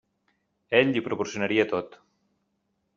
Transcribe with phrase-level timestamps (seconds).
[0.79, 2.03] Ell li ho proporcionaria tot.